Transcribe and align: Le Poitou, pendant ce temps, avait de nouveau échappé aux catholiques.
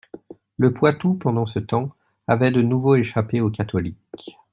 Le 0.57 0.73
Poitou, 0.73 1.13
pendant 1.13 1.45
ce 1.45 1.59
temps, 1.59 1.91
avait 2.25 2.49
de 2.49 2.63
nouveau 2.63 2.95
échappé 2.95 3.39
aux 3.39 3.51
catholiques. 3.51 4.35